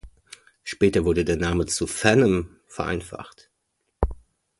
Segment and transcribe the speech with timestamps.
[0.63, 3.51] Später wurde der Name zu Phanom vereinfacht.